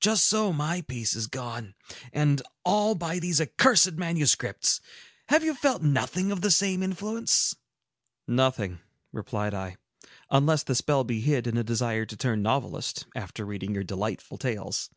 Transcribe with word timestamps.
Just 0.00 0.24
so 0.24 0.52
my 0.52 0.80
peace 0.80 1.14
is 1.14 1.28
gone, 1.28 1.76
and 2.12 2.42
all 2.64 2.96
by 2.96 3.20
these 3.20 3.40
accursed 3.40 3.92
manuscripts. 3.92 4.80
Have 5.28 5.44
you 5.44 5.54
felt 5.54 5.80
nothing 5.80 6.32
of 6.32 6.40
the 6.40 6.50
same 6.50 6.82
influence?" 6.82 7.54
"Nothing," 8.26 8.80
replied 9.12 9.54
I, 9.54 9.76
"unless 10.28 10.64
the 10.64 10.74
spell 10.74 11.04
be 11.04 11.20
hid 11.20 11.46
in 11.46 11.56
a 11.56 11.62
desire 11.62 12.04
to 12.06 12.16
turn 12.16 12.42
novelist, 12.42 13.06
after 13.14 13.46
reading 13.46 13.72
your 13.74 13.84
delightful 13.84 14.38
tales." 14.38 14.90